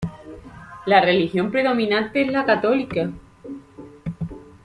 [0.87, 3.11] La religión predominante es la Católica.